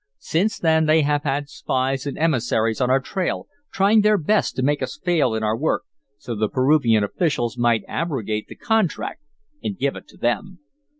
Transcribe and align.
Since 0.17 0.57
then 0.57 0.87
they 0.87 1.03
have 1.03 1.21
had 1.21 1.47
spies 1.47 2.07
and 2.07 2.17
emissaries 2.17 2.81
on 2.81 2.89
our 2.89 2.99
trail, 2.99 3.45
trying 3.71 4.01
their 4.01 4.17
best 4.17 4.55
to 4.55 4.63
make 4.63 4.81
us 4.81 4.97
fail 4.97 5.35
in 5.35 5.43
our 5.43 5.55
work, 5.55 5.83
so 6.17 6.33
the 6.33 6.49
Peruvian 6.49 7.03
officials 7.03 7.55
might 7.55 7.83
abrogate 7.87 8.47
the 8.47 8.55
contract 8.55 9.21
and 9.63 9.77
give 9.77 9.95
it 9.95 10.07
to 10.07 10.17
them. 10.17 10.57